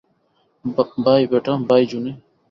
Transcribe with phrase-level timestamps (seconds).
[1.05, 2.11] By বেটা, bye জুনি!